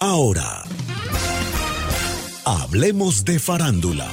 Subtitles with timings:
[0.00, 0.62] Ahora,
[2.44, 4.06] hablemos de farándula.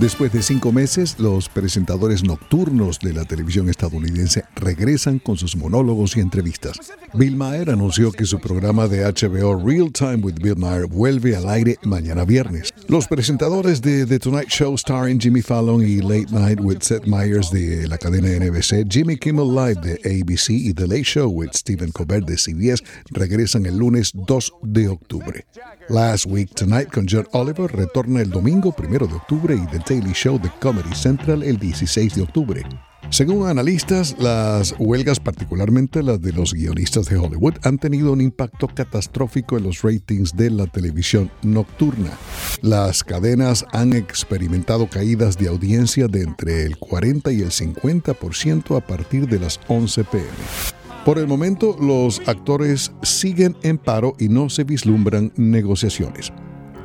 [0.00, 6.16] Después de cinco meses, los presentadores nocturnos de la televisión estadounidense regresan con sus monólogos
[6.16, 6.92] y entrevistas.
[7.16, 11.48] Bill Maher anunció que su programa de HBO Real Time with Bill Maher vuelve al
[11.48, 12.74] aire mañana viernes.
[12.88, 17.50] Los presentadores de The Tonight Show starring Jimmy Fallon y Late Night with Seth Meyers
[17.50, 21.90] de la cadena NBC, Jimmy Kimmel Live de ABC y The Late Show with Stephen
[21.90, 25.46] Colbert de CBS regresan el lunes 2 de octubre.
[25.88, 30.12] Last Week Tonight con John Oliver retorna el domingo 1 de octubre y The Daily
[30.12, 32.62] Show de Comedy Central el 16 de octubre.
[33.10, 38.66] Según analistas, las huelgas, particularmente las de los guionistas de Hollywood, han tenido un impacto
[38.66, 42.10] catastrófico en los ratings de la televisión nocturna.
[42.62, 48.84] Las cadenas han experimentado caídas de audiencia de entre el 40 y el 50% a
[48.84, 50.26] partir de las 11 pm.
[51.04, 56.32] Por el momento, los actores siguen en paro y no se vislumbran negociaciones.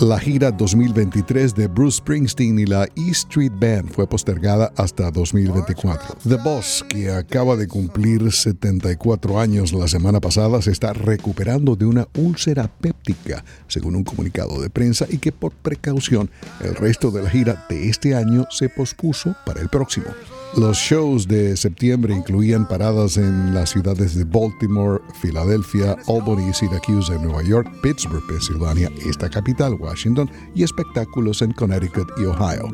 [0.02, 6.17] La gira 2023 de Bruce Springsteen y la E Street Band fue postergada hasta 2024.
[6.27, 11.85] The Boss, que acaba de cumplir 74 años la semana pasada, se está recuperando de
[11.85, 17.21] una úlcera péptica, según un comunicado de prensa, y que por precaución el resto de
[17.21, 20.08] la gira de este año se pospuso para el próximo.
[20.57, 27.41] Los shows de septiembre incluían paradas en las ciudades de Baltimore, Filadelfia, Albany Syracuse Nueva
[27.41, 32.67] York, Pittsburgh, Pensilvania, esta capital, Washington, y espectáculos en Connecticut y Ohio.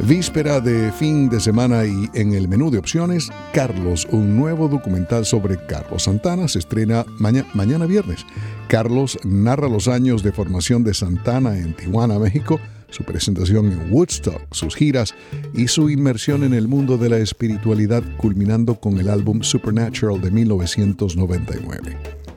[0.00, 5.24] Víspera de fin de semana y en el menú de opciones, Carlos, un nuevo documental
[5.24, 8.26] sobre Carlos Santana, se estrena mañana viernes.
[8.66, 12.58] Carlos narra los años de formación de Santana en Tijuana, México,
[12.90, 15.14] su presentación en Woodstock, sus giras
[15.54, 20.30] y su inmersión en el mundo de la espiritualidad culminando con el álbum Supernatural de
[20.30, 21.96] 1999.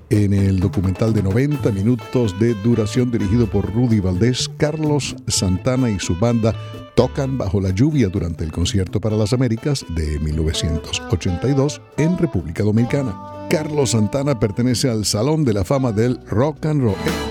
[0.10, 6.00] En el documental de 90 minutos de duración dirigido por Rudy Valdés, Carlos Santana y
[6.00, 6.54] su banda
[6.96, 13.48] tocan bajo la lluvia durante el concierto para las Américas de 1982 en República Dominicana.
[13.50, 17.31] Carlos Santana pertenece al Salón de la Fama del Rock and Roll.